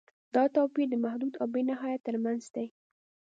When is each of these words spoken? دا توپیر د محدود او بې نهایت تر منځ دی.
دا 0.35 0.43
توپیر 0.55 0.87
د 0.91 0.95
محدود 1.05 1.33
او 1.41 1.47
بې 1.53 1.61
نهایت 1.69 2.01
تر 2.07 2.15
منځ 2.25 2.43
دی. 2.55 2.67